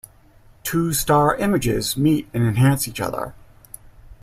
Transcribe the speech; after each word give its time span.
Two 0.63 0.93
star 0.93 1.35
images 1.35 1.95
meet 1.95 2.27
and 2.33 2.41
enhance 2.43 2.87
each 2.87 2.99
other. 2.99 3.35